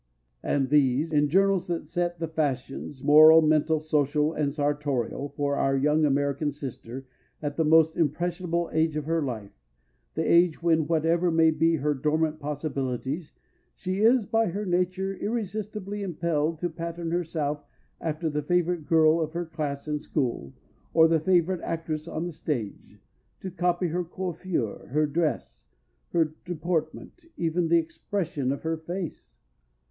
And 0.41 0.69
these 0.69 1.13
(in 1.13 1.29
journals 1.29 1.67
that 1.67 1.85
set 1.85 2.17
the 2.17 2.27
fashions 2.27 3.03
moral, 3.03 3.39
mental, 3.43 3.79
social 3.79 4.33
and 4.33 4.51
sartorial) 4.51 5.29
for 5.29 5.57
our 5.57 5.77
young 5.77 6.05
American 6.05 6.51
sister 6.51 7.05
at 7.39 7.55
the 7.55 7.63
most 7.63 7.95
impressionable 7.95 8.67
age 8.73 8.95
of 8.95 9.05
her 9.05 9.21
life—the 9.21 10.23
age 10.23 10.63
when, 10.63 10.87
whatever 10.87 11.29
may 11.29 11.51
be 11.51 11.75
her 11.75 11.93
dormant 11.93 12.39
possibilities, 12.39 13.31
she 13.75 13.99
is 14.01 14.25
by 14.25 14.47
her 14.47 14.65
nature 14.65 15.13
irresistibly 15.13 16.01
impelled 16.01 16.57
to 16.61 16.67
pattern 16.71 17.11
herself 17.11 17.63
after 17.99 18.27
the 18.27 18.41
favorite 18.41 18.87
girl 18.87 19.21
of 19.21 19.33
her 19.33 19.45
class 19.45 19.87
in 19.87 19.99
school, 19.99 20.51
or 20.95 21.07
the 21.07 21.19
favorite 21.19 21.61
actress 21.61 22.07
on 22.07 22.25
the 22.25 22.33
stage—to 22.33 23.51
copy 23.51 23.89
her 23.89 24.03
coiffure, 24.03 24.87
her 24.87 25.05
dress, 25.05 25.67
her 26.11 26.33
deportment, 26.43 27.25
even 27.37 27.67
the 27.67 27.77
expression 27.77 28.51
of 28.51 28.63
her 28.63 28.77
face. 28.77 29.37